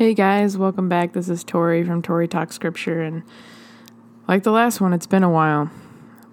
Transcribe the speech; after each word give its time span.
Hey 0.00 0.14
guys, 0.14 0.56
welcome 0.56 0.88
back. 0.88 1.12
This 1.12 1.28
is 1.28 1.44
Tori 1.44 1.84
from 1.84 2.00
Tori 2.00 2.26
Talk 2.26 2.54
Scripture, 2.54 3.02
and 3.02 3.22
like 4.26 4.44
the 4.44 4.50
last 4.50 4.80
one, 4.80 4.94
it's 4.94 5.06
been 5.06 5.22
a 5.22 5.28
while. 5.28 5.70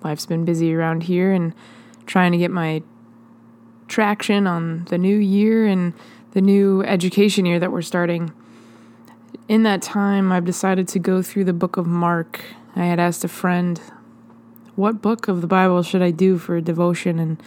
Life's 0.01 0.25
been 0.25 0.46
busy 0.46 0.74
around 0.74 1.04
here 1.04 1.33
and 1.33 1.53
trying 2.06 2.32
to 2.32 2.38
get 2.38 2.50
my 2.50 2.82
traction 3.90 4.48
on 4.48 4.85
the 4.85 4.98
new 4.98 5.17
year 5.17 5.66
and 5.67 5.92
the 6.32 6.40
new 6.40 6.82
education 6.83 7.45
year 7.45 7.59
that 7.59 7.74
we're 7.74 7.82
starting. 7.82 8.32
In 9.50 9.64
that 9.64 9.81
time, 9.81 10.31
I've 10.31 10.45
decided 10.45 10.88
to 10.88 10.99
go 10.99 11.21
through 11.21 11.43
the 11.43 11.52
book 11.52 11.75
of 11.75 11.86
Mark. 11.86 12.45
I 12.73 12.86
had 12.86 13.02
asked 13.02 13.25
a 13.25 13.27
friend, 13.27 13.81
What 14.77 15.02
book 15.02 15.27
of 15.27 15.41
the 15.41 15.47
Bible 15.47 15.84
should 15.84 16.02
I 16.02 16.11
do 16.11 16.38
for 16.38 16.55
a 16.55 16.61
devotion? 16.61 17.20
And 17.20 17.43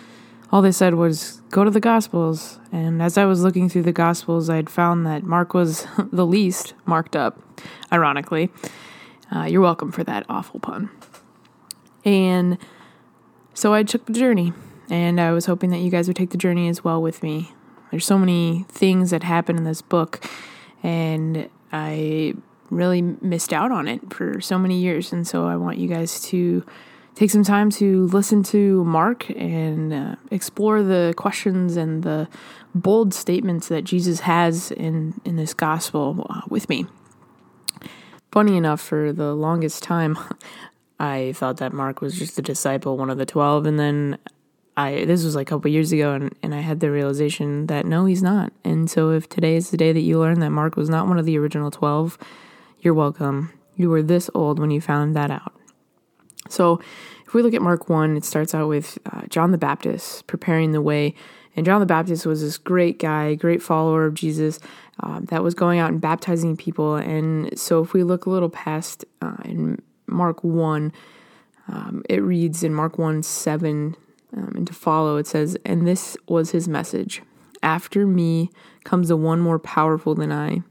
all 0.52 0.62
they 0.62 0.72
said 0.72 0.94
was 0.94 1.42
go 1.50 1.64
to 1.64 1.70
the 1.70 1.80
Gospels. 1.80 2.58
And 2.72 3.00
as 3.00 3.16
I 3.16 3.24
was 3.24 3.42
looking 3.42 3.68
through 3.68 3.82
the 3.82 3.92
Gospels, 3.92 4.50
I 4.50 4.56
had 4.56 4.70
found 4.70 5.06
that 5.06 5.22
Mark 5.22 5.54
was 5.54 5.86
the 6.12 6.26
least 6.26 6.74
marked 6.84 7.16
up, 7.16 7.40
ironically. 7.92 8.50
Uh, 9.34 9.44
you're 9.44 9.60
welcome 9.60 9.92
for 9.92 10.02
that 10.04 10.26
awful 10.28 10.58
pun. 10.58 10.90
And 12.04 12.58
so 13.54 13.74
I 13.74 13.82
took 13.82 14.06
the 14.06 14.12
journey, 14.12 14.52
and 14.88 15.20
I 15.20 15.32
was 15.32 15.46
hoping 15.46 15.70
that 15.70 15.78
you 15.78 15.90
guys 15.90 16.08
would 16.08 16.16
take 16.16 16.30
the 16.30 16.38
journey 16.38 16.68
as 16.68 16.82
well 16.82 17.00
with 17.00 17.22
me. 17.22 17.52
There's 17.90 18.06
so 18.06 18.18
many 18.18 18.64
things 18.68 19.10
that 19.10 19.22
happen 19.22 19.56
in 19.56 19.64
this 19.64 19.82
book, 19.82 20.24
and 20.82 21.48
I 21.72 22.34
really 22.70 23.02
missed 23.02 23.52
out 23.52 23.70
on 23.70 23.86
it 23.86 24.12
for 24.12 24.40
so 24.40 24.58
many 24.58 24.78
years. 24.78 25.12
And 25.12 25.26
so 25.26 25.46
I 25.46 25.56
want 25.56 25.78
you 25.78 25.88
guys 25.88 26.20
to 26.22 26.64
take 27.14 27.30
some 27.30 27.44
time 27.44 27.70
to 27.70 28.06
listen 28.06 28.42
to 28.44 28.84
Mark 28.84 29.28
and 29.30 29.92
uh, 29.92 30.16
explore 30.30 30.82
the 30.82 31.14
questions 31.16 31.76
and 31.76 32.02
the 32.02 32.28
bold 32.74 33.12
statements 33.12 33.68
that 33.68 33.82
Jesus 33.82 34.20
has 34.20 34.70
in, 34.70 35.20
in 35.24 35.36
this 35.36 35.54
gospel 35.54 36.26
uh, 36.30 36.42
with 36.48 36.68
me. 36.68 36.86
Funny 38.32 38.56
enough, 38.56 38.80
for 38.80 39.12
the 39.12 39.34
longest 39.34 39.82
time, 39.82 40.18
I 41.00 41.32
thought 41.32 41.56
that 41.56 41.72
Mark 41.72 42.00
was 42.00 42.18
just 42.18 42.38
a 42.38 42.42
disciple, 42.42 42.96
one 42.96 43.10
of 43.10 43.18
the 43.18 43.26
12, 43.26 43.66
and 43.66 43.78
then 43.78 44.18
I 44.76 45.04
this 45.04 45.24
was 45.24 45.34
like 45.34 45.48
a 45.48 45.54
couple 45.54 45.70
years 45.70 45.92
ago 45.92 46.12
and, 46.12 46.34
and 46.42 46.54
I 46.54 46.60
had 46.60 46.80
the 46.80 46.90
realization 46.90 47.66
that 47.66 47.86
no, 47.86 48.06
he's 48.06 48.22
not. 48.22 48.52
And 48.64 48.90
so 48.90 49.10
if 49.10 49.28
today 49.28 49.56
is 49.56 49.70
the 49.70 49.76
day 49.76 49.92
that 49.92 50.00
you 50.00 50.18
learn 50.18 50.40
that 50.40 50.50
Mark 50.50 50.76
was 50.76 50.88
not 50.88 51.06
one 51.06 51.18
of 51.18 51.26
the 51.26 51.36
original 51.38 51.70
12, 51.70 52.16
you're 52.80 52.94
welcome. 52.94 53.52
You 53.76 53.90
were 53.90 54.02
this 54.02 54.30
old 54.34 54.58
when 54.58 54.70
you 54.70 54.80
found 54.80 55.16
that 55.16 55.30
out. 55.30 55.59
So, 56.48 56.80
if 57.26 57.34
we 57.34 57.42
look 57.42 57.54
at 57.54 57.62
Mark 57.62 57.88
1, 57.88 58.16
it 58.16 58.24
starts 58.24 58.54
out 58.54 58.68
with 58.68 58.98
uh, 59.12 59.22
John 59.28 59.52
the 59.52 59.58
Baptist 59.58 60.26
preparing 60.26 60.72
the 60.72 60.82
way. 60.82 61.14
And 61.54 61.64
John 61.64 61.78
the 61.78 61.86
Baptist 61.86 62.26
was 62.26 62.42
this 62.42 62.58
great 62.58 62.98
guy, 62.98 63.34
great 63.34 63.62
follower 63.62 64.04
of 64.04 64.14
Jesus 64.14 64.58
uh, 65.00 65.20
that 65.24 65.42
was 65.42 65.54
going 65.54 65.78
out 65.78 65.90
and 65.90 66.00
baptizing 66.00 66.56
people. 66.56 66.96
And 66.96 67.56
so, 67.58 67.82
if 67.82 67.92
we 67.92 68.02
look 68.02 68.26
a 68.26 68.30
little 68.30 68.50
past 68.50 69.04
uh, 69.22 69.36
in 69.44 69.80
Mark 70.06 70.42
1, 70.42 70.92
um, 71.68 72.02
it 72.08 72.18
reads 72.18 72.64
in 72.64 72.74
Mark 72.74 72.98
1 72.98 73.22
7 73.22 73.96
um, 74.36 74.52
and 74.56 74.66
to 74.66 74.72
follow, 74.72 75.16
it 75.16 75.26
says, 75.26 75.56
And 75.64 75.86
this 75.86 76.16
was 76.28 76.50
his 76.50 76.68
message 76.68 77.22
After 77.62 78.06
me 78.06 78.50
comes 78.84 79.08
the 79.08 79.16
one 79.16 79.40
more 79.40 79.58
powerful 79.58 80.14
than 80.14 80.32
I, 80.32 80.62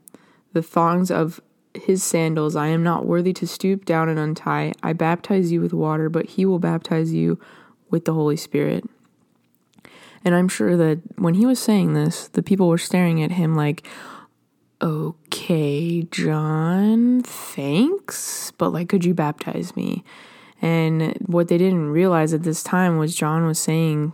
the 0.54 0.64
thongs 0.64 1.12
of 1.12 1.42
his 1.74 2.04
sandals. 2.04 2.56
I 2.56 2.68
am 2.68 2.84
not 2.84 3.06
worthy 3.06 3.34
to 3.34 3.48
stoop 3.48 3.86
down 3.86 4.10
and 4.10 4.20
untie. 4.20 4.74
I 4.82 4.94
baptize 4.94 5.52
you 5.52 5.62
with 5.62 5.74
water, 5.74 6.10
but 6.10 6.26
he 6.26 6.46
will 6.46 6.60
baptize 6.60 7.14
you 7.14 7.40
with 7.90 8.06
the 8.06 8.14
Holy 8.14 8.38
Spirit. 8.38 8.86
And 10.26 10.36
I'm 10.36 10.50
sure 10.50 10.76
that 10.76 11.00
when 11.18 11.36
he 11.36 11.46
was 11.46 11.60
saying 11.60 11.94
this, 11.94 12.28
the 12.28 12.44
people 12.44 12.68
were 12.68 12.78
staring 12.78 13.24
at 13.24 13.32
him 13.32 13.56
like, 13.56 13.88
okay, 14.82 16.04
John, 16.04 17.22
thanks, 17.22 18.52
but 18.58 18.70
like, 18.70 18.90
could 18.90 19.06
you 19.06 19.14
baptize 19.14 19.76
me? 19.76 20.04
And 20.62 21.16
what 21.26 21.48
they 21.48 21.58
didn't 21.58 21.90
realize 21.90 22.34
at 22.34 22.44
this 22.44 22.64
time 22.64 22.98
was 22.98 23.16
John 23.16 23.46
was 23.46 23.60
saying 23.60 24.14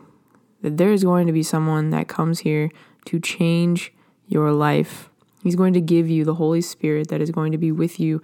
that 0.61 0.77
there 0.77 0.91
is 0.91 1.03
going 1.03 1.27
to 1.27 1.33
be 1.33 1.43
someone 1.43 1.89
that 1.89 2.07
comes 2.07 2.39
here 2.39 2.69
to 3.05 3.19
change 3.19 3.93
your 4.27 4.51
life 4.51 5.09
He's 5.45 5.55
going 5.55 5.73
to 5.73 5.81
give 5.81 6.09
you 6.09 6.25
the 6.25 6.33
Holy 6.33 6.59
Spirit 6.59 7.09
that 7.09 7.21
is 7.21 7.29
going 7.29 7.51
to 7.51 7.59
be 7.59 7.71
with 7.71 7.99
you 7.99 8.19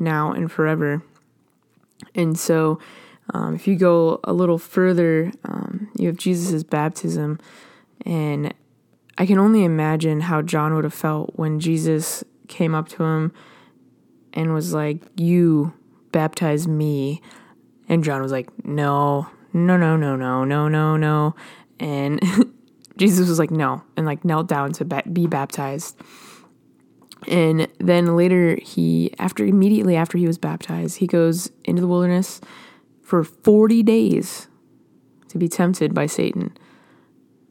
now 0.00 0.32
and 0.32 0.50
forever. 0.50 1.04
And 2.16 2.36
so, 2.36 2.80
um, 3.32 3.54
if 3.54 3.68
you 3.68 3.76
go 3.76 4.18
a 4.24 4.32
little 4.32 4.58
further, 4.58 5.30
um, 5.44 5.88
you 5.96 6.08
have 6.08 6.16
Jesus' 6.16 6.64
baptism. 6.64 7.38
And 8.04 8.52
I 9.16 9.24
can 9.24 9.38
only 9.38 9.62
imagine 9.62 10.22
how 10.22 10.42
John 10.42 10.74
would 10.74 10.82
have 10.82 10.92
felt 10.92 11.30
when 11.36 11.60
Jesus 11.60 12.24
came 12.48 12.74
up 12.74 12.88
to 12.88 13.04
him 13.04 13.32
and 14.32 14.52
was 14.52 14.74
like, 14.74 15.00
You 15.14 15.74
baptize 16.10 16.66
me. 16.66 17.22
And 17.88 18.02
John 18.02 18.20
was 18.20 18.32
like, 18.32 18.48
No, 18.64 19.28
no, 19.52 19.76
no, 19.76 19.96
no, 19.96 20.16
no, 20.16 20.44
no, 20.44 20.66
no, 20.66 20.96
no. 20.96 21.36
And 21.78 22.20
Jesus 22.96 23.28
was 23.28 23.38
like, 23.38 23.52
No, 23.52 23.84
and 23.96 24.04
like 24.06 24.24
knelt 24.24 24.48
down 24.48 24.72
to 24.72 24.84
be 24.84 25.28
baptized. 25.28 25.96
And 27.28 27.68
then 27.78 28.16
later, 28.16 28.58
he, 28.62 29.14
after 29.18 29.44
immediately 29.44 29.96
after 29.96 30.18
he 30.18 30.26
was 30.26 30.38
baptized, 30.38 30.98
he 30.98 31.06
goes 31.06 31.50
into 31.64 31.80
the 31.80 31.88
wilderness 31.88 32.40
for 33.02 33.24
40 33.24 33.82
days 33.82 34.48
to 35.28 35.38
be 35.38 35.48
tempted 35.48 35.94
by 35.94 36.06
Satan. 36.06 36.56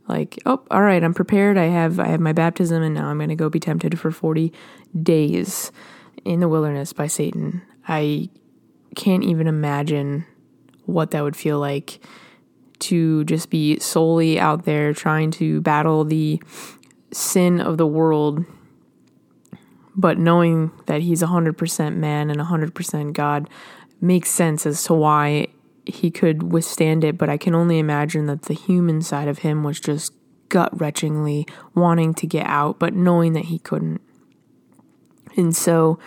Like, 0.07 0.39
oh, 0.45 0.63
all 0.69 0.81
right, 0.81 1.03
I'm 1.03 1.13
prepared. 1.13 1.57
I 1.57 1.65
have 1.65 1.99
I 1.99 2.07
have 2.07 2.19
my 2.19 2.33
baptism 2.33 2.83
and 2.83 2.93
now 2.93 3.07
I'm 3.07 3.17
going 3.17 3.29
to 3.29 3.35
go 3.35 3.49
be 3.49 3.59
tempted 3.59 3.97
for 3.97 4.11
40 4.11 4.51
days 5.01 5.71
in 6.25 6.39
the 6.39 6.49
wilderness 6.49 6.93
by 6.93 7.07
Satan. 7.07 7.61
I 7.87 8.29
can't 8.95 9.23
even 9.23 9.47
imagine 9.47 10.25
what 10.85 11.11
that 11.11 11.23
would 11.23 11.35
feel 11.35 11.59
like 11.59 11.99
to 12.79 13.23
just 13.23 13.49
be 13.49 13.79
solely 13.79 14.39
out 14.39 14.65
there 14.65 14.93
trying 14.93 15.31
to 15.31 15.61
battle 15.61 16.03
the 16.03 16.41
sin 17.11 17.61
of 17.61 17.77
the 17.77 17.87
world 17.87 18.45
but 19.95 20.17
knowing 20.17 20.71
that 20.85 21.01
he's 21.01 21.21
100% 21.21 21.95
man 21.95 22.29
and 22.29 22.39
100% 22.39 23.13
God 23.13 23.49
makes 24.01 24.29
sense 24.29 24.65
as 24.65 24.83
to 24.85 24.93
why 24.93 25.47
he 25.85 26.11
could 26.11 26.51
withstand 26.51 27.03
it. 27.03 27.17
But 27.17 27.29
I 27.29 27.37
can 27.37 27.55
only 27.55 27.79
imagine 27.79 28.25
that 28.27 28.43
the 28.43 28.53
human 28.53 29.01
side 29.01 29.27
of 29.27 29.39
him 29.39 29.63
was 29.63 29.79
just 29.79 30.13
gut 30.49 30.77
wrenchingly 30.77 31.49
wanting 31.73 32.13
to 32.13 32.27
get 32.27 32.45
out, 32.45 32.79
but 32.79 32.93
knowing 32.93 33.33
that 33.33 33.45
he 33.45 33.59
couldn't. 33.59 34.01
And 35.35 35.55
so 35.55 35.99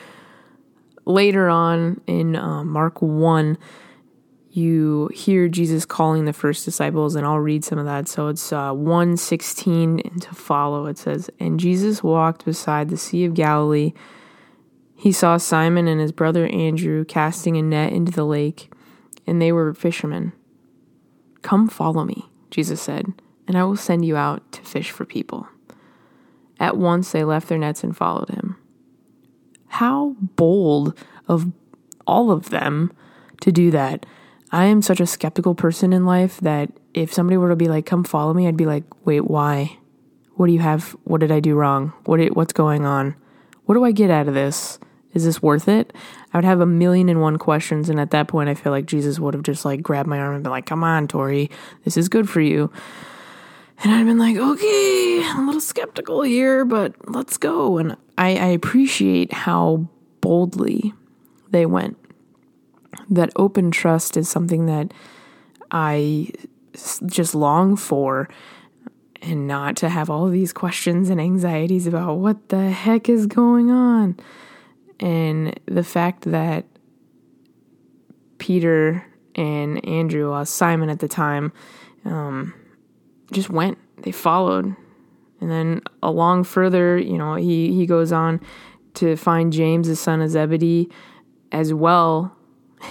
later 1.04 1.48
on 1.48 2.00
in 2.06 2.36
uh, 2.36 2.64
Mark 2.64 3.02
1, 3.02 3.58
you 4.56 5.10
hear 5.12 5.48
Jesus 5.48 5.84
calling 5.84 6.24
the 6.24 6.32
first 6.32 6.64
disciples, 6.64 7.14
and 7.14 7.26
I'll 7.26 7.38
read 7.38 7.64
some 7.64 7.78
of 7.78 7.84
that. 7.84 8.08
So 8.08 8.28
it's 8.28 8.52
uh, 8.52 8.72
116 8.72 10.00
and 10.00 10.22
to 10.22 10.34
follow. 10.34 10.86
It 10.86 10.98
says, 10.98 11.30
And 11.38 11.60
Jesus 11.60 12.02
walked 12.02 12.44
beside 12.44 12.88
the 12.88 12.96
Sea 12.96 13.24
of 13.24 13.34
Galilee. 13.34 13.92
He 14.94 15.12
saw 15.12 15.36
Simon 15.36 15.86
and 15.86 16.00
his 16.00 16.12
brother 16.12 16.46
Andrew 16.46 17.04
casting 17.04 17.56
a 17.56 17.62
net 17.62 17.92
into 17.92 18.12
the 18.12 18.24
lake, 18.24 18.72
and 19.26 19.40
they 19.40 19.52
were 19.52 19.74
fishermen. 19.74 20.32
Come 21.42 21.68
follow 21.68 22.04
me, 22.04 22.28
Jesus 22.50 22.80
said, 22.80 23.12
and 23.46 23.56
I 23.56 23.64
will 23.64 23.76
send 23.76 24.04
you 24.04 24.16
out 24.16 24.50
to 24.52 24.62
fish 24.62 24.90
for 24.90 25.04
people. 25.04 25.46
At 26.58 26.76
once 26.76 27.12
they 27.12 27.24
left 27.24 27.48
their 27.48 27.58
nets 27.58 27.84
and 27.84 27.96
followed 27.96 28.30
him. 28.30 28.56
How 29.68 30.16
bold 30.18 30.98
of 31.28 31.52
all 32.06 32.30
of 32.30 32.50
them 32.50 32.92
to 33.42 33.52
do 33.52 33.70
that 33.70 34.06
I 34.56 34.64
am 34.64 34.80
such 34.80 35.00
a 35.00 35.06
skeptical 35.06 35.54
person 35.54 35.92
in 35.92 36.06
life 36.06 36.40
that 36.40 36.70
if 36.94 37.12
somebody 37.12 37.36
were 37.36 37.50
to 37.50 37.56
be 37.56 37.68
like, 37.68 37.84
"Come 37.84 38.04
follow 38.04 38.32
me," 38.32 38.48
I'd 38.48 38.56
be 38.56 38.64
like, 38.64 38.84
"Wait, 39.04 39.28
why? 39.28 39.76
What 40.36 40.46
do 40.46 40.54
you 40.54 40.60
have? 40.60 40.96
What 41.04 41.20
did 41.20 41.30
I 41.30 41.40
do 41.40 41.54
wrong? 41.54 41.92
What 42.06 42.24
what's 42.34 42.54
going 42.54 42.86
on? 42.86 43.16
What 43.66 43.74
do 43.74 43.84
I 43.84 43.92
get 43.92 44.08
out 44.08 44.28
of 44.28 44.34
this? 44.34 44.78
Is 45.12 45.26
this 45.26 45.42
worth 45.42 45.68
it?" 45.68 45.92
I 46.32 46.38
would 46.38 46.46
have 46.46 46.62
a 46.62 46.66
million 46.66 47.10
and 47.10 47.20
one 47.20 47.36
questions, 47.36 47.90
and 47.90 48.00
at 48.00 48.12
that 48.12 48.28
point, 48.28 48.48
I 48.48 48.54
feel 48.54 48.72
like 48.72 48.86
Jesus 48.86 49.20
would 49.20 49.34
have 49.34 49.42
just 49.42 49.66
like 49.66 49.82
grabbed 49.82 50.08
my 50.08 50.18
arm 50.18 50.34
and 50.34 50.42
been 50.42 50.50
like, 50.50 50.64
"Come 50.64 50.82
on, 50.82 51.06
Tori, 51.06 51.50
this 51.84 51.98
is 51.98 52.08
good 52.08 52.26
for 52.26 52.40
you." 52.40 52.70
And 53.84 53.92
I'd 53.92 54.06
been 54.06 54.16
like, 54.16 54.38
"Okay, 54.38 55.22
I'm 55.22 55.42
a 55.42 55.46
little 55.48 55.60
skeptical 55.60 56.22
here, 56.22 56.64
but 56.64 56.94
let's 57.10 57.36
go." 57.36 57.76
And 57.76 57.94
I, 58.16 58.28
I 58.28 58.46
appreciate 58.46 59.34
how 59.34 59.86
boldly 60.22 60.94
they 61.50 61.66
went 61.66 61.98
that 63.10 63.30
open 63.36 63.70
trust 63.70 64.16
is 64.16 64.28
something 64.28 64.66
that 64.66 64.92
I 65.70 66.30
just 67.06 67.34
long 67.34 67.76
for 67.76 68.28
and 69.22 69.46
not 69.46 69.76
to 69.76 69.88
have 69.88 70.10
all 70.10 70.28
these 70.28 70.52
questions 70.52 71.10
and 71.10 71.20
anxieties 71.20 71.86
about 71.86 72.16
what 72.16 72.48
the 72.50 72.70
heck 72.70 73.08
is 73.08 73.26
going 73.26 73.70
on. 73.70 74.18
And 75.00 75.58
the 75.66 75.84
fact 75.84 76.22
that 76.30 76.64
Peter 78.38 79.06
and 79.34 79.84
Andrew, 79.86 80.32
uh, 80.32 80.44
Simon 80.44 80.90
at 80.90 81.00
the 81.00 81.08
time, 81.08 81.52
um, 82.04 82.54
just 83.32 83.50
went, 83.50 83.78
they 84.02 84.12
followed. 84.12 84.76
And 85.40 85.50
then 85.50 85.82
along 86.02 86.44
further, 86.44 86.96
you 86.98 87.18
know, 87.18 87.34
he, 87.34 87.72
he 87.72 87.86
goes 87.86 88.12
on 88.12 88.40
to 88.94 89.16
find 89.16 89.52
James, 89.52 89.88
the 89.88 89.96
son 89.96 90.22
of 90.22 90.30
Zebedee, 90.30 90.88
as 91.52 91.74
well. 91.74 92.35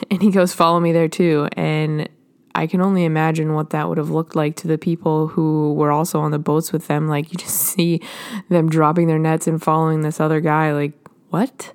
And 0.12 0.22
he 0.22 0.32
goes, 0.32 0.54
Follow 0.54 0.80
me 0.80 0.92
there 0.92 1.08
too. 1.08 1.48
And 1.54 2.10
I 2.54 2.68
can 2.68 2.82
only 2.82 3.04
imagine 3.04 3.54
what 3.54 3.72
that 3.72 3.90
would 3.90 3.98
have 3.98 4.10
looked 4.10 4.36
like 4.36 4.56
to 4.58 4.68
the 4.68 4.78
people 4.78 5.28
who 5.28 5.74
were 5.74 5.92
also 5.92 6.22
on 6.22 6.32
the 6.32 6.40
boats 6.40 6.72
with 6.72 6.88
them. 6.88 7.08
Like, 7.08 7.32
you 7.32 7.38
just 7.38 7.58
see 7.74 8.02
them 8.50 8.70
dropping 8.70 9.08
their 9.08 9.20
nets 9.20 9.48
and 9.48 9.62
following 9.62 10.02
this 10.02 10.20
other 10.20 10.40
guy. 10.40 10.72
Like, 10.72 10.94
what? 11.30 11.74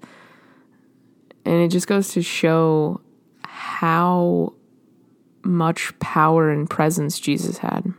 And 1.44 1.62
it 1.62 1.68
just 1.68 1.86
goes 1.86 2.12
to 2.14 2.22
show 2.22 3.00
how 3.44 4.54
much 5.42 5.98
power 5.98 6.50
and 6.50 6.68
presence 6.68 7.18
Jesus 7.18 7.58
had. 7.58 7.92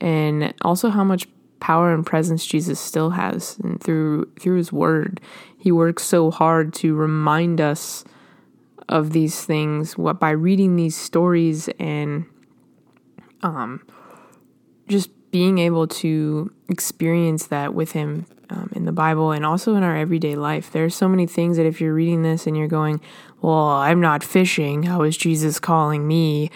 And 0.00 0.52
also 0.62 0.90
how 0.90 1.04
much 1.04 1.26
power 1.60 1.94
and 1.94 2.04
presence 2.04 2.44
Jesus 2.44 2.78
still 2.78 3.10
has 3.10 3.58
and 3.60 3.80
through 3.82 4.30
through 4.38 4.56
his 4.56 4.70
word. 4.70 5.20
He 5.56 5.72
works 5.72 6.02
so 6.02 6.30
hard 6.30 6.74
to 6.74 6.94
remind 6.94 7.58
us 7.58 8.04
of 8.88 9.12
these 9.12 9.44
things 9.44 9.96
what 9.96 10.20
by 10.20 10.30
reading 10.30 10.76
these 10.76 10.96
stories 10.96 11.68
and 11.80 12.26
um 13.42 13.82
just 14.88 15.10
being 15.30 15.58
able 15.58 15.88
to 15.88 16.52
experience 16.68 17.48
that 17.48 17.74
with 17.74 17.92
him 17.92 18.26
um, 18.50 18.70
in 18.74 18.84
the 18.84 18.92
Bible 18.92 19.32
and 19.32 19.44
also 19.44 19.74
in 19.74 19.82
our 19.82 19.96
everyday 19.96 20.36
life. 20.36 20.70
There 20.70 20.84
are 20.84 20.90
so 20.90 21.08
many 21.08 21.26
things 21.26 21.56
that 21.56 21.66
if 21.66 21.80
you're 21.80 21.94
reading 21.94 22.22
this 22.22 22.46
and 22.46 22.56
you're 22.56 22.68
going, 22.68 23.00
"Well, 23.40 23.66
I'm 23.66 24.00
not 24.00 24.22
fishing. 24.22 24.84
How 24.84 25.02
is 25.02 25.16
Jesus 25.16 25.58
calling 25.58 26.06
me?" 26.06 26.50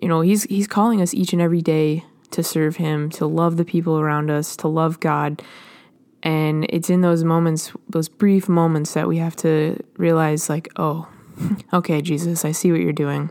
You 0.00 0.08
know, 0.08 0.22
he's 0.22 0.44
he's 0.44 0.66
calling 0.66 1.02
us 1.02 1.12
each 1.12 1.32
and 1.32 1.42
every 1.42 1.60
day 1.60 2.04
to 2.30 2.42
serve 2.42 2.76
him, 2.76 3.10
to 3.10 3.26
love 3.26 3.56
the 3.58 3.64
people 3.64 3.98
around 3.98 4.30
us, 4.30 4.56
to 4.56 4.68
love 4.68 4.98
God. 5.00 5.42
And 6.22 6.64
it's 6.70 6.88
in 6.88 7.02
those 7.02 7.24
moments, 7.24 7.72
those 7.88 8.08
brief 8.08 8.48
moments 8.48 8.94
that 8.94 9.08
we 9.08 9.18
have 9.18 9.36
to 9.36 9.78
realize 9.98 10.48
like, 10.48 10.68
"Oh, 10.76 11.08
okay, 11.72 12.02
Jesus, 12.02 12.44
I 12.44 12.52
see 12.52 12.72
what 12.72 12.80
you're 12.80 12.92
doing." 12.92 13.30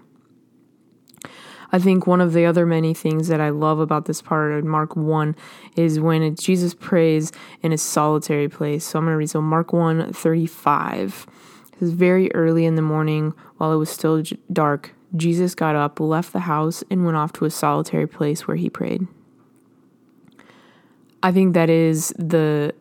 I 1.72 1.80
think 1.80 2.06
one 2.06 2.22
of 2.22 2.34
the 2.34 2.46
other 2.46 2.66
many 2.66 2.94
things 2.94 3.30
that 3.30 3.40
I 3.40 3.50
love 3.50 3.80
about 3.80 4.06
this 4.06 4.22
part 4.22 4.52
of 4.52 4.66
Mark 4.66 4.96
1 4.96 5.36
is 5.78 6.00
when 6.00 6.36
Jesus 6.36 6.74
prays 6.74 7.32
in 7.62 7.72
a 7.72 7.78
solitary 7.78 8.50
place. 8.50 8.84
So 8.84 9.00
I'm 9.00 9.06
going 9.06 9.14
to 9.14 9.18
read 9.18 9.30
so 9.30 9.42
Mark 9.42 9.72
1 9.72 10.12
35. 10.12 11.28
It 11.74 11.80
was 11.80 11.92
very 11.92 12.34
early 12.34 12.66
in 12.66 12.76
the 12.76 12.82
morning 12.82 13.34
while 13.58 13.72
it 13.72 13.78
was 13.78 13.90
still 13.90 14.22
dark. 14.52 14.94
Jesus 15.16 15.56
got 15.56 15.76
up, 15.76 16.00
left 16.00 16.34
the 16.34 16.42
house, 16.42 16.84
and 16.90 17.06
went 17.06 17.18
off 17.18 17.34
to 17.34 17.46
a 17.46 17.50
solitary 17.50 18.08
place 18.08 18.48
where 18.48 18.58
he 18.58 18.70
prayed. 18.70 19.08
I 21.24 21.32
think 21.32 21.54
that 21.54 21.70
is 21.70 22.14
the 22.18 22.74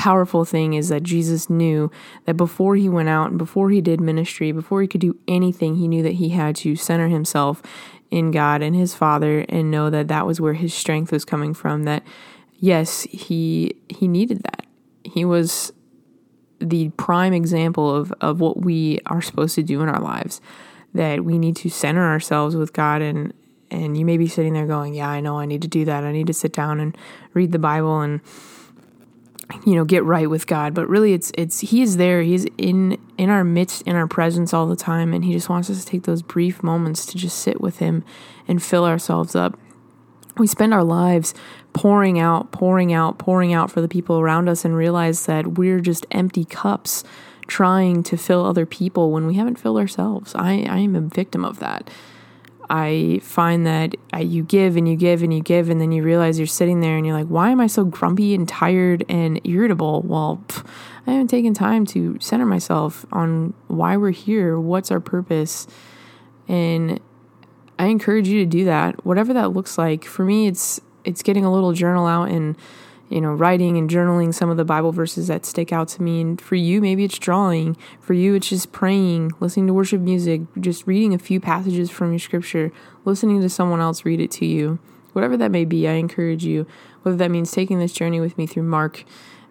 powerful 0.00 0.46
thing 0.46 0.72
is 0.72 0.88
that 0.88 1.02
Jesus 1.02 1.50
knew 1.50 1.90
that 2.24 2.34
before 2.34 2.74
he 2.74 2.88
went 2.88 3.10
out 3.10 3.28
and 3.28 3.36
before 3.36 3.68
he 3.68 3.82
did 3.82 4.00
ministry, 4.00 4.50
before 4.50 4.80
he 4.80 4.88
could 4.88 5.02
do 5.02 5.18
anything, 5.28 5.76
he 5.76 5.86
knew 5.86 6.02
that 6.02 6.14
he 6.14 6.30
had 6.30 6.56
to 6.56 6.74
center 6.74 7.08
himself 7.08 7.60
in 8.10 8.30
God 8.30 8.62
and 8.62 8.74
his 8.74 8.94
Father 8.94 9.44
and 9.50 9.70
know 9.70 9.90
that 9.90 10.08
that 10.08 10.26
was 10.26 10.40
where 10.40 10.54
his 10.54 10.72
strength 10.72 11.12
was 11.12 11.26
coming 11.26 11.52
from. 11.52 11.82
That 11.82 12.02
yes, 12.58 13.02
he 13.02 13.76
he 13.90 14.08
needed 14.08 14.42
that. 14.44 14.64
He 15.04 15.26
was 15.26 15.70
the 16.60 16.88
prime 16.96 17.34
example 17.34 17.94
of 17.94 18.10
of 18.22 18.40
what 18.40 18.62
we 18.62 19.00
are 19.04 19.20
supposed 19.20 19.54
to 19.56 19.62
do 19.62 19.82
in 19.82 19.90
our 19.90 20.00
lives. 20.00 20.40
That 20.94 21.26
we 21.26 21.38
need 21.38 21.56
to 21.56 21.68
center 21.68 22.08
ourselves 22.08 22.56
with 22.56 22.72
God 22.72 23.02
and 23.02 23.34
and 23.70 23.98
you 23.98 24.06
may 24.06 24.16
be 24.16 24.28
sitting 24.28 24.54
there 24.54 24.66
going, 24.66 24.94
"Yeah, 24.94 25.10
I 25.10 25.20
know 25.20 25.38
I 25.38 25.44
need 25.44 25.60
to 25.60 25.68
do 25.68 25.84
that. 25.84 26.04
I 26.04 26.10
need 26.10 26.26
to 26.28 26.32
sit 26.32 26.54
down 26.54 26.80
and 26.80 26.96
read 27.34 27.52
the 27.52 27.58
Bible 27.58 28.00
and 28.00 28.22
you 29.66 29.74
know 29.74 29.84
get 29.84 30.04
right 30.04 30.28
with 30.28 30.46
God 30.46 30.74
but 30.74 30.88
really 30.88 31.12
it's 31.12 31.32
it's 31.36 31.60
he 31.60 31.82
is 31.82 31.96
there. 31.96 32.22
He's 32.22 32.46
in 32.58 32.98
in 33.18 33.30
our 33.30 33.44
midst 33.44 33.82
in 33.82 33.96
our 33.96 34.06
presence 34.06 34.52
all 34.52 34.66
the 34.66 34.76
time 34.76 35.12
and 35.12 35.24
he 35.24 35.32
just 35.32 35.48
wants 35.48 35.70
us 35.70 35.84
to 35.84 35.86
take 35.86 36.04
those 36.04 36.22
brief 36.22 36.62
moments 36.62 37.06
to 37.06 37.18
just 37.18 37.38
sit 37.38 37.60
with 37.60 37.78
him 37.78 38.04
and 38.48 38.62
fill 38.62 38.84
ourselves 38.84 39.34
up. 39.34 39.58
We 40.36 40.46
spend 40.46 40.72
our 40.72 40.84
lives 40.84 41.34
pouring 41.72 42.18
out 42.18 42.52
pouring 42.52 42.92
out 42.92 43.18
pouring 43.18 43.52
out 43.52 43.70
for 43.70 43.80
the 43.80 43.88
people 43.88 44.18
around 44.20 44.48
us 44.48 44.64
and 44.64 44.76
realize 44.76 45.26
that 45.26 45.58
we're 45.58 45.80
just 45.80 46.06
empty 46.10 46.44
cups 46.44 47.04
trying 47.46 48.02
to 48.04 48.16
fill 48.16 48.44
other 48.44 48.64
people 48.64 49.10
when 49.10 49.26
we 49.26 49.34
haven't 49.34 49.58
filled 49.58 49.78
ourselves. 49.78 50.34
I 50.34 50.66
i 50.68 50.78
am 50.78 50.94
a 50.94 51.00
victim 51.00 51.44
of 51.44 51.58
that 51.58 51.90
I 52.72 53.18
find 53.22 53.66
that 53.66 53.96
you 54.16 54.44
give 54.44 54.76
and 54.76 54.88
you 54.88 54.94
give 54.94 55.24
and 55.24 55.34
you 55.34 55.40
give, 55.40 55.68
and 55.68 55.80
then 55.80 55.90
you 55.90 56.04
realize 56.04 56.38
you're 56.38 56.46
sitting 56.46 56.80
there 56.80 56.96
and 56.96 57.04
you're 57.04 57.16
like, 57.16 57.26
why 57.26 57.50
am 57.50 57.60
I 57.60 57.66
so 57.66 57.84
grumpy 57.84 58.32
and 58.32 58.48
tired 58.48 59.04
and 59.08 59.40
irritable? 59.44 60.02
Well, 60.02 60.42
pff, 60.46 60.64
I 61.04 61.12
haven't 61.12 61.28
taken 61.28 61.52
time 61.52 61.84
to 61.86 62.16
center 62.20 62.46
myself 62.46 63.04
on 63.10 63.54
why 63.66 63.96
we're 63.96 64.12
here, 64.12 64.58
what's 64.58 64.92
our 64.92 65.00
purpose. 65.00 65.66
And 66.46 67.00
I 67.76 67.86
encourage 67.86 68.28
you 68.28 68.38
to 68.44 68.46
do 68.46 68.64
that, 68.66 69.04
whatever 69.04 69.32
that 69.32 69.52
looks 69.52 69.76
like. 69.76 70.04
For 70.04 70.24
me, 70.24 70.46
it's 70.46 70.80
it's 71.04 71.22
getting 71.22 71.44
a 71.44 71.52
little 71.52 71.72
journal 71.72 72.06
out 72.06 72.28
and 72.28 72.56
you 73.10 73.20
know, 73.20 73.32
writing 73.32 73.76
and 73.76 73.90
journaling 73.90 74.32
some 74.32 74.48
of 74.48 74.56
the 74.56 74.64
Bible 74.64 74.92
verses 74.92 75.26
that 75.26 75.44
stick 75.44 75.72
out 75.72 75.88
to 75.88 76.02
me. 76.02 76.20
And 76.20 76.40
for 76.40 76.54
you, 76.54 76.80
maybe 76.80 77.04
it's 77.04 77.18
drawing. 77.18 77.76
For 78.00 78.14
you, 78.14 78.36
it's 78.36 78.48
just 78.48 78.70
praying, 78.72 79.32
listening 79.40 79.66
to 79.66 79.74
worship 79.74 80.00
music, 80.00 80.42
just 80.60 80.86
reading 80.86 81.12
a 81.12 81.18
few 81.18 81.40
passages 81.40 81.90
from 81.90 82.12
your 82.12 82.20
scripture, 82.20 82.72
listening 83.04 83.42
to 83.42 83.48
someone 83.48 83.80
else 83.80 84.04
read 84.04 84.20
it 84.20 84.30
to 84.32 84.46
you. 84.46 84.78
Whatever 85.12 85.36
that 85.38 85.50
may 85.50 85.64
be, 85.64 85.88
I 85.88 85.94
encourage 85.94 86.44
you, 86.44 86.66
whether 87.02 87.16
that 87.16 87.32
means 87.32 87.50
taking 87.50 87.80
this 87.80 87.92
journey 87.92 88.20
with 88.20 88.38
me 88.38 88.46
through 88.46 88.62
Mark 88.62 89.04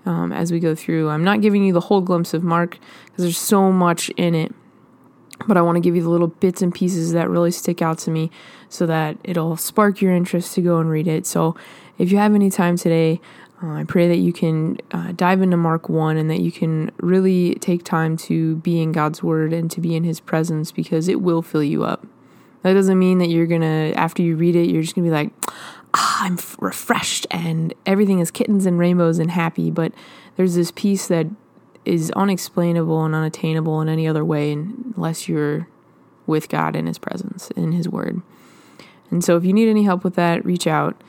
um, 0.05 0.31
as 0.31 0.53
we 0.53 0.61
go 0.61 0.73
through. 0.73 1.09
I'm 1.09 1.25
not 1.25 1.41
giving 1.41 1.65
you 1.65 1.73
the 1.73 1.81
whole 1.81 1.99
glimpse 1.99 2.33
of 2.33 2.43
Mark 2.43 2.79
because 3.05 3.25
there's 3.25 3.37
so 3.37 3.73
much 3.73 4.09
in 4.11 4.35
it. 4.35 4.55
But 5.47 5.57
I 5.57 5.61
want 5.61 5.75
to 5.77 5.81
give 5.81 5.95
you 5.95 6.03
the 6.03 6.09
little 6.09 6.27
bits 6.27 6.61
and 6.61 6.73
pieces 6.73 7.13
that 7.13 7.29
really 7.29 7.51
stick 7.51 7.81
out 7.81 7.97
to 7.99 8.11
me 8.11 8.29
so 8.67 8.85
that 8.85 9.17
it'll 9.23 9.55
spark 9.55 10.01
your 10.01 10.13
interest 10.13 10.53
to 10.55 10.61
go 10.61 10.79
and 10.79 10.89
read 10.89 11.07
it. 11.07 11.25
So 11.25 11.55
if 11.97 12.11
you 12.11 12.17
have 12.17 12.35
any 12.35 12.49
time 12.49 12.77
today, 12.77 13.21
uh, 13.61 13.73
I 13.73 13.83
pray 13.83 14.07
that 14.07 14.17
you 14.17 14.31
can 14.31 14.77
uh, 14.91 15.11
dive 15.11 15.41
into 15.41 15.57
Mark 15.57 15.89
1 15.89 16.17
and 16.17 16.29
that 16.29 16.39
you 16.39 16.51
can 16.51 16.91
really 16.97 17.55
take 17.55 17.83
time 17.83 18.15
to 18.17 18.55
be 18.57 18.81
in 18.81 18.91
God's 18.91 19.21
Word 19.21 19.51
and 19.53 19.69
to 19.71 19.81
be 19.81 19.95
in 19.95 20.03
His 20.03 20.19
presence 20.19 20.71
because 20.71 21.07
it 21.07 21.21
will 21.21 21.41
fill 21.41 21.63
you 21.63 21.83
up. 21.83 22.05
That 22.61 22.73
doesn't 22.73 22.99
mean 22.99 23.17
that 23.19 23.27
you're 23.27 23.47
going 23.47 23.61
to, 23.61 23.93
after 23.97 24.21
you 24.21 24.35
read 24.35 24.55
it, 24.55 24.69
you're 24.69 24.81
just 24.81 24.95
going 24.95 25.05
to 25.05 25.09
be 25.09 25.13
like, 25.13 25.31
ah, 25.93 26.25
I'm 26.25 26.33
f- 26.33 26.55
refreshed 26.59 27.25
and 27.31 27.73
everything 27.85 28.19
is 28.19 28.31
kittens 28.31 28.65
and 28.65 28.79
rainbows 28.79 29.19
and 29.19 29.31
happy. 29.31 29.71
But 29.71 29.93
there's 30.35 30.55
this 30.55 30.71
peace 30.71 31.07
that 31.07 31.27
is 31.85 32.11
unexplainable 32.11 33.03
and 33.03 33.15
unattainable 33.15 33.81
in 33.81 33.89
any 33.89 34.07
other 34.07 34.23
way 34.23 34.51
unless 34.51 35.27
you're 35.27 35.67
with 36.27 36.47
God 36.49 36.75
in 36.75 36.85
His 36.85 36.97
presence, 36.97 37.49
in 37.51 37.71
His 37.71 37.89
Word. 37.89 38.21
And 39.11 39.23
so 39.23 39.35
if 39.35 39.43
you 39.43 39.53
need 39.53 39.69
any 39.69 39.83
help 39.83 40.03
with 40.03 40.15
that, 40.15 40.45
reach 40.45 40.67
out. 40.67 41.01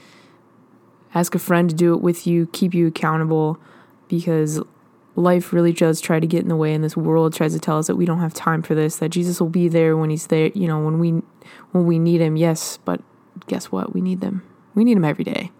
Ask 1.15 1.35
a 1.35 1.39
friend 1.39 1.69
to 1.69 1.75
do 1.75 1.95
it 1.95 2.01
with 2.01 2.27
you, 2.27 2.47
keep 2.53 2.75
you 2.75 2.87
accountable 2.87 3.59
because 4.09 4.61
life 5.17 5.53
really 5.53 5.73
does 5.73 6.01
try 6.01 6.21
to 6.21 6.27
get 6.27 6.43
in 6.43 6.49
the 6.49 6.57
way 6.57 6.73
and 6.73 6.85
this 6.85 6.97
world 6.97 7.35
tries 7.35 7.53
to 7.53 7.59
tell 7.59 7.79
us 7.79 7.87
that 7.89 7.97
we 7.97 8.05
don't 8.05 8.21
have 8.21 8.35
time 8.35 8.63
for 8.63 8.75
this, 8.75 8.97
that 8.97 9.09
Jesus 9.09 9.41
will 9.41 9.49
be 9.49 9.69
there 9.69 9.97
when 9.97 10.11
he's 10.11 10.29
there, 10.29 10.49
you 10.55 10.67
know, 10.67 10.81
when 10.81 10.99
we 10.99 11.11
when 11.73 11.87
we 11.87 11.99
need 11.99 12.21
him. 12.21 12.37
Yes, 12.37 12.79
but 12.85 13.03
guess 13.47 13.67
what? 13.67 13.95
We 13.95 14.01
need 14.01 14.21
them. 14.21 14.43
We 14.75 14.85
need 14.85 14.97
him 14.97 15.05
every 15.05 15.25
day. 15.25 15.51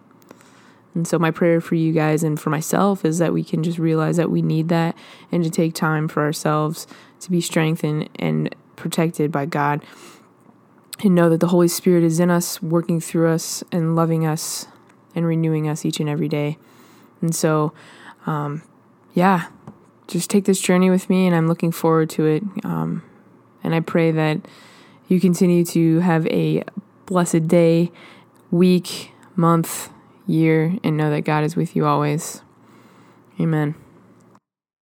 And 0.93 1.07
so 1.07 1.17
my 1.17 1.31
prayer 1.31 1.61
for 1.61 1.75
you 1.75 1.93
guys 1.93 2.23
and 2.23 2.39
for 2.39 2.49
myself 2.49 3.05
is 3.05 3.17
that 3.19 3.33
we 3.33 3.43
can 3.43 3.63
just 3.63 3.77
realize 3.77 4.17
that 4.17 4.29
we 4.29 4.41
need 4.41 4.67
that 4.69 4.95
and 5.31 5.43
to 5.43 5.49
take 5.49 5.73
time 5.73 6.07
for 6.07 6.21
ourselves 6.21 6.85
to 7.21 7.31
be 7.31 7.39
strengthened 7.39 8.09
and 8.15 8.53
protected 8.75 9.31
by 9.31 9.45
God 9.45 9.85
and 11.03 11.15
know 11.15 11.29
that 11.29 11.39
the 11.39 11.47
Holy 11.47 11.67
Spirit 11.67 12.03
is 12.03 12.19
in 12.19 12.29
us, 12.29 12.61
working 12.61 12.99
through 12.99 13.29
us 13.29 13.63
and 13.71 13.95
loving 13.95 14.25
us 14.25 14.67
and 15.15 15.25
renewing 15.25 15.67
us 15.67 15.85
each 15.85 15.99
and 15.99 16.09
every 16.09 16.27
day. 16.27 16.57
And 17.21 17.35
so, 17.35 17.73
um, 18.25 18.63
yeah, 19.13 19.47
just 20.07 20.29
take 20.29 20.45
this 20.45 20.59
journey 20.59 20.89
with 20.89 21.09
me, 21.09 21.27
and 21.27 21.35
I'm 21.35 21.47
looking 21.47 21.71
forward 21.71 22.09
to 22.11 22.25
it. 22.25 22.43
Um, 22.63 23.03
and 23.63 23.73
I 23.75 23.79
pray 23.79 24.11
that 24.11 24.41
you 25.07 25.19
continue 25.19 25.65
to 25.65 25.99
have 25.99 26.25
a 26.27 26.63
blessed 27.05 27.47
day, 27.47 27.91
week, 28.49 29.11
month, 29.35 29.89
year, 30.27 30.77
and 30.83 30.97
know 30.97 31.09
that 31.09 31.21
God 31.21 31.43
is 31.43 31.55
with 31.55 31.75
you 31.75 31.85
always. 31.85 32.41
Amen. 33.39 33.75